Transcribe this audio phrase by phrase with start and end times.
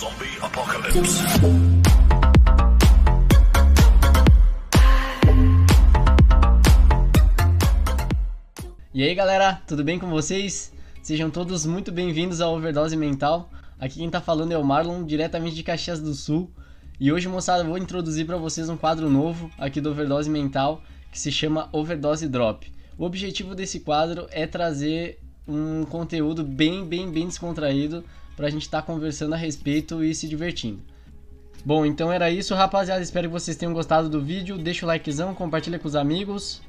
[0.00, 1.20] Zombie Apocalypse.
[8.94, 10.72] E aí galera, tudo bem com vocês?
[11.02, 13.50] Sejam todos muito bem-vindos ao Overdose Mental.
[13.78, 16.50] Aqui quem tá falando é o Marlon, diretamente de Caxias do Sul.
[16.98, 20.82] E hoje, moçada, vou introduzir para vocês um quadro novo aqui do Overdose Mental
[21.12, 22.72] que se chama Overdose Drop.
[22.96, 28.02] O objetivo desse quadro é trazer um conteúdo bem, bem, bem descontraído
[28.40, 30.80] para a gente estar tá conversando a respeito e se divertindo.
[31.62, 33.02] Bom, então era isso, rapaziada.
[33.02, 34.56] Espero que vocês tenham gostado do vídeo.
[34.56, 36.62] Deixa o likezão, compartilha com os amigos.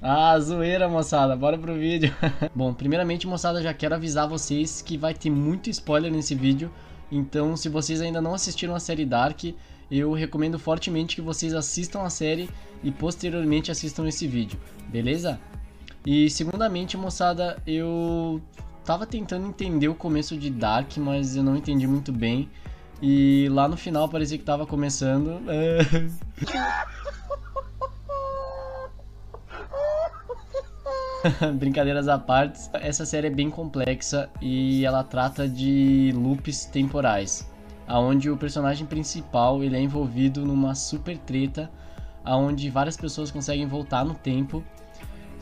[0.00, 1.34] Ah, zoeira, moçada.
[1.34, 2.14] Bora pro vídeo.
[2.54, 6.70] Bom, primeiramente, moçada, já quero avisar vocês que vai ter muito spoiler nesse vídeo.
[7.10, 9.42] Então, se vocês ainda não assistiram a série Dark,
[9.90, 12.48] eu recomendo fortemente que vocês assistam a série
[12.80, 15.40] e posteriormente assistam esse vídeo, beleza?
[16.06, 18.40] E segundamente, moçada, eu
[18.84, 22.50] tava tentando entender o começo de Dark, mas eu não entendi muito bem.
[23.00, 25.40] E lá no final parecia que tava começando.
[31.54, 37.48] Brincadeiras à parte, essa série é bem complexa e ela trata de loops temporais,
[37.86, 41.70] aonde o personagem principal ele é envolvido numa super treta,
[42.24, 44.64] aonde várias pessoas conseguem voltar no tempo.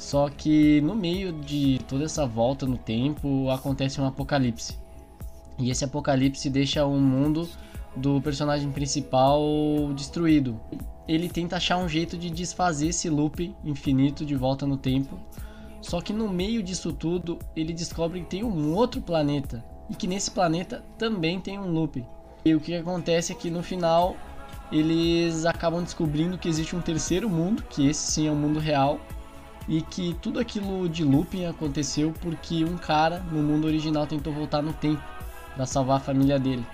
[0.01, 4.77] Só que no meio de toda essa volta no tempo acontece um apocalipse.
[5.59, 7.48] E esse apocalipse deixa o mundo
[7.95, 9.43] do personagem principal
[9.95, 10.59] destruído.
[11.06, 15.19] Ele tenta achar um jeito de desfazer esse loop infinito de volta no tempo
[15.81, 20.06] só que no meio disso tudo, ele descobre que tem um outro planeta e que
[20.06, 22.05] nesse planeta também tem um loop.
[22.45, 24.17] E o que acontece é que no final
[24.71, 29.01] eles acabam descobrindo que existe um terceiro mundo, que esse sim é o mundo real,
[29.71, 34.61] e que tudo aquilo de looping aconteceu porque um cara no mundo original tentou voltar
[34.61, 35.01] no tempo
[35.55, 36.67] para salvar a família dele.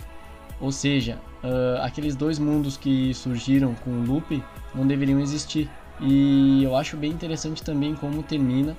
[0.58, 4.42] Ou seja, uh, aqueles dois mundos que surgiram com o loop
[4.75, 5.69] não deveriam existir.
[6.00, 8.75] E eu acho bem interessante também como termina,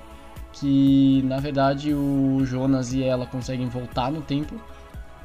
[0.52, 4.60] que na verdade o Jonas e ela conseguem voltar no tempo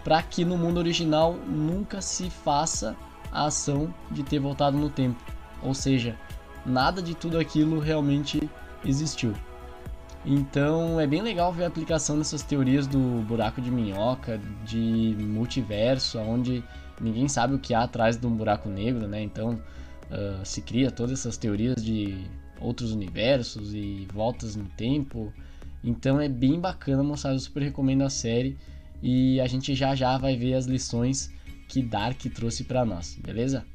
[0.04, 2.96] para que no mundo original nunca se faça
[3.32, 5.20] a ação de ter voltado no tempo.
[5.64, 6.16] Ou seja,
[6.64, 8.48] nada de tudo aquilo realmente
[8.86, 9.34] existiu.
[10.26, 16.18] Então é bem legal ver a aplicação dessas teorias do buraco de minhoca, de multiverso,
[16.20, 16.64] onde
[17.02, 19.22] ninguém sabe o que há atrás de um buraco negro, né?
[19.22, 19.62] Então
[20.10, 22.26] uh, se cria todas essas teorias de
[22.62, 25.34] outros universos e voltas no tempo.
[25.84, 27.36] Então é bem bacana, moçada.
[27.36, 28.58] Eu super recomendo a série.
[29.02, 31.30] E a gente já já vai ver as lições
[31.68, 33.66] que Dark trouxe para nós, beleza?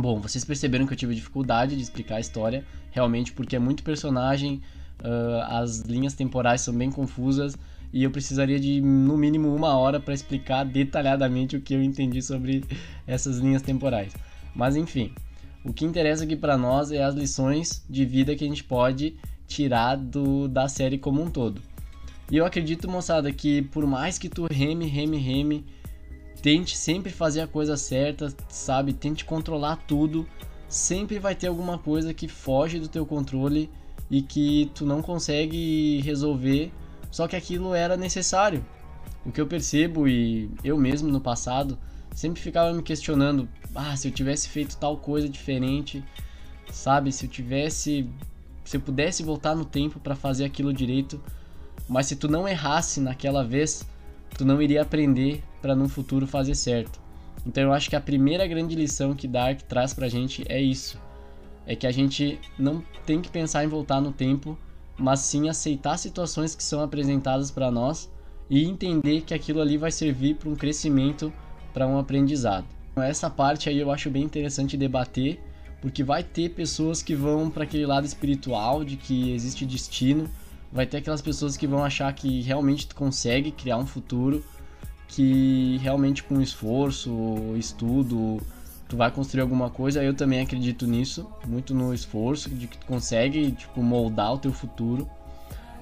[0.00, 3.82] Bom, vocês perceberam que eu tive dificuldade de explicar a história, realmente porque é muito
[3.82, 4.62] personagem,
[5.00, 7.58] uh, as linhas temporais são bem confusas
[7.92, 12.22] e eu precisaria de no mínimo uma hora para explicar detalhadamente o que eu entendi
[12.22, 12.62] sobre
[13.08, 14.14] essas linhas temporais.
[14.54, 15.12] Mas enfim,
[15.64, 19.16] o que interessa aqui para nós é as lições de vida que a gente pode
[19.48, 21.60] tirar do, da série como um todo.
[22.30, 25.64] E eu acredito, moçada, que por mais que tu reme, reme, reme,
[26.42, 28.92] tente sempre fazer a coisa certa, sabe?
[28.92, 30.26] Tente controlar tudo,
[30.68, 33.70] sempre vai ter alguma coisa que foge do teu controle
[34.10, 36.72] e que tu não consegue resolver,
[37.10, 38.64] só que aquilo era necessário.
[39.24, 41.78] O que eu percebo e eu mesmo no passado
[42.14, 46.02] sempre ficava me questionando, ah, se eu tivesse feito tal coisa diferente,
[46.72, 47.12] sabe?
[47.12, 48.08] Se eu tivesse,
[48.64, 51.20] se eu pudesse voltar no tempo para fazer aquilo direito,
[51.88, 53.86] mas se tu não errasse naquela vez,
[54.36, 57.00] tu não iria aprender para no futuro fazer certo.
[57.46, 61.00] Então eu acho que a primeira grande lição que Dark traz pra gente é isso.
[61.66, 64.58] É que a gente não tem que pensar em voltar no tempo,
[64.98, 68.10] mas sim aceitar situações que são apresentadas para nós
[68.50, 71.32] e entender que aquilo ali vai servir para um crescimento
[71.72, 72.66] para um aprendizado.
[72.96, 75.40] Essa parte aí eu acho bem interessante debater,
[75.80, 80.28] porque vai ter pessoas que vão para aquele lado espiritual de que existe destino,
[80.72, 84.44] vai ter aquelas pessoas que vão achar que realmente tu consegue criar um futuro,
[85.08, 87.10] que realmente com esforço,
[87.56, 88.40] estudo,
[88.88, 90.02] tu vai construir alguma coisa.
[90.02, 94.52] Eu também acredito nisso, muito no esforço de que tu consegue, tipo, moldar o teu
[94.52, 95.08] futuro.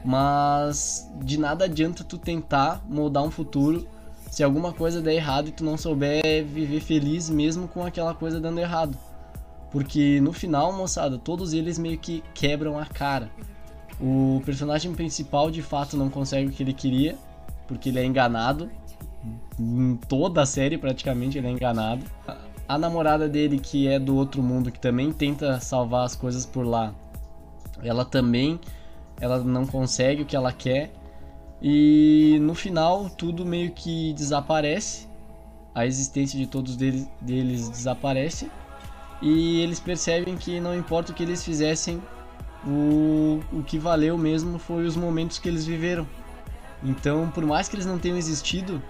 [0.04, 3.86] Mas de nada adianta tu tentar moldar um futuro
[4.30, 8.40] se alguma coisa der errado e tu não souber viver feliz mesmo com aquela coisa
[8.40, 8.96] dando errado.
[9.70, 13.30] Porque no final, moçada, todos eles meio que quebram a cara.
[14.00, 17.16] O personagem principal de fato não consegue o que ele queria,
[17.66, 18.70] porque ele é enganado.
[19.58, 22.04] Em toda a série, praticamente, ele é enganado.
[22.68, 26.66] A namorada dele, que é do outro mundo, que também tenta salvar as coisas por
[26.66, 26.92] lá,
[27.82, 28.58] ela também
[29.20, 30.90] ela não consegue o que ela quer.
[31.60, 35.06] E no final tudo meio que desaparece.
[35.74, 38.50] a existência de todos deles, deles desaparece
[39.20, 42.02] e eles percebem que não importa o que eles fizessem,
[42.66, 46.06] o, o que valeu mesmo foi os momentos que eles viveram.
[46.82, 48.82] Então, por mais que eles não tenham existido,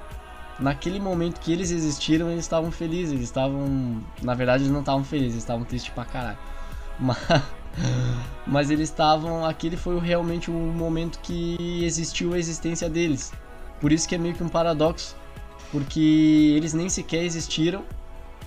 [0.58, 3.12] naquele momento que eles existiram, eles estavam felizes.
[3.12, 4.00] Eles estavam.
[4.22, 6.38] Na verdade, eles não estavam felizes, eles estavam tristes pra caralho.
[6.98, 7.18] Mas,
[8.46, 9.44] mas eles estavam.
[9.44, 13.34] Aquele foi realmente o momento que existiu a existência deles.
[13.82, 15.14] Por isso que é meio que um paradoxo.
[15.70, 17.84] Porque eles nem sequer existiram.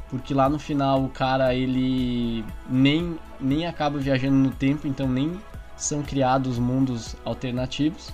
[0.10, 5.40] Porque lá no final o cara ele nem, nem acaba viajando no tempo, então nem
[5.78, 8.12] são criados mundos alternativos.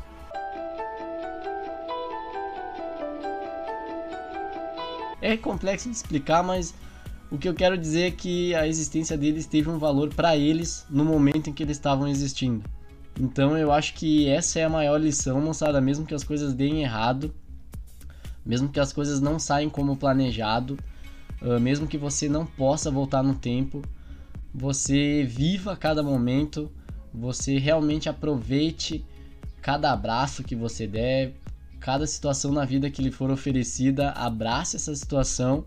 [5.28, 6.72] É complexo de explicar, mas
[7.32, 10.86] o que eu quero dizer é que a existência deles teve um valor para eles
[10.88, 12.64] no momento em que eles estavam existindo.
[13.20, 16.84] Então eu acho que essa é a maior lição, moçada, mesmo que as coisas deem
[16.84, 17.34] errado,
[18.46, 20.78] mesmo que as coisas não saiam como planejado,
[21.42, 23.82] uh, mesmo que você não possa voltar no tempo,
[24.54, 26.72] você viva cada momento,
[27.12, 29.04] você realmente aproveite
[29.60, 31.34] cada abraço que você der,
[31.86, 35.66] cada situação na vida que lhe for oferecida, abrace essa situação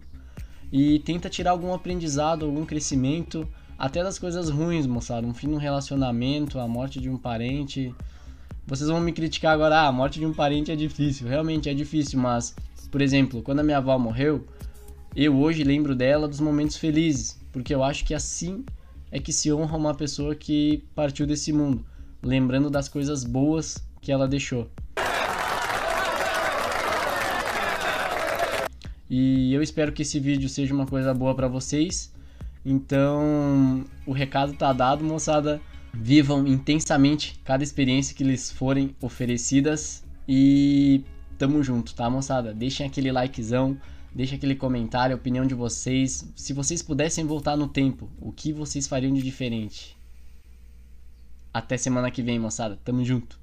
[0.72, 3.48] e tenta tirar algum aprendizado, algum crescimento,
[3.78, 5.24] até das coisas ruins, moçada.
[5.24, 7.94] Um fim no relacionamento, a morte de um parente.
[8.66, 11.28] Vocês vão me criticar agora, ah, a morte de um parente é difícil.
[11.28, 12.52] Realmente é difícil, mas,
[12.90, 14.44] por exemplo, quando a minha avó morreu,
[15.14, 18.64] eu hoje lembro dela dos momentos felizes, porque eu acho que assim
[19.12, 21.86] é que se honra uma pessoa que partiu desse mundo,
[22.20, 24.68] lembrando das coisas boas que ela deixou.
[29.10, 32.12] E eu espero que esse vídeo seja uma coisa boa para vocês.
[32.64, 35.60] Então, o recado tá dado, moçada.
[35.94, 41.02] Vivam intensamente cada experiência que lhes forem oferecidas e
[41.38, 42.52] tamo junto, tá, moçada?
[42.52, 43.76] Deixem aquele likezão,
[44.14, 46.30] deixem aquele comentário, a opinião de vocês.
[46.36, 49.96] Se vocês pudessem voltar no tempo, o que vocês fariam de diferente?
[51.52, 52.78] Até semana que vem, moçada.
[52.84, 53.40] Tamo junto.